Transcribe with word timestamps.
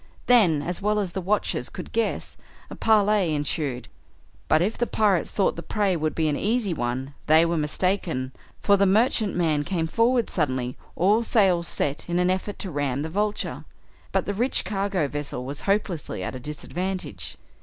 Then, 0.25 0.63
as 0.63 0.81
well 0.81 0.97
as 0.99 1.11
the 1.11 1.21
watchers 1.21 1.69
could 1.69 1.91
guess, 1.91 2.35
a 2.71 2.75
parley 2.75 3.35
ensued, 3.35 3.87
but 4.47 4.59
if 4.59 4.75
the 4.75 4.87
pirates 4.87 5.29
thought 5.29 5.55
the 5.55 5.61
prey 5.61 5.95
would 5.95 6.15
be 6.15 6.27
an 6.27 6.35
easy 6.35 6.73
one 6.73 7.13
they 7.27 7.45
were 7.45 7.55
mistaken, 7.55 8.31
for 8.61 8.77
the 8.77 8.87
merchantman 8.87 9.63
came 9.63 9.85
forward 9.85 10.27
suddenly, 10.27 10.75
all 10.95 11.21
sails 11.21 11.67
set, 11.67 12.09
in 12.09 12.17
an 12.17 12.31
effort 12.31 12.57
to 12.57 12.71
ram 12.71 13.03
the 13.03 13.09
Vulture. 13.09 13.63
But 14.11 14.25
the 14.25 14.33
rich 14.33 14.65
cargo 14.65 15.07
vessel 15.07 15.45
was 15.45 15.61
hopelessly 15.69 16.23
at 16.23 16.33
a 16.33 16.39
disadvantage. 16.39 17.37